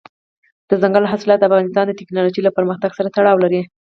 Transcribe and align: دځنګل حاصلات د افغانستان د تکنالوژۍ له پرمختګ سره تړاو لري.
دځنګل 0.69 1.05
حاصلات 1.11 1.39
د 1.39 1.43
افغانستان 1.49 1.85
د 1.87 1.91
تکنالوژۍ 1.99 2.41
له 2.43 2.51
پرمختګ 2.57 2.91
سره 2.97 3.13
تړاو 3.15 3.41
لري. 3.43 3.61